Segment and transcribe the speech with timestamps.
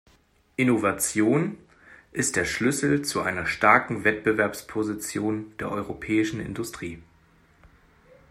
[0.55, 1.59] Innovation
[2.11, 6.99] ist der Schlüssel zu einer starken Wettbewerbsposition der europäischen Industrie.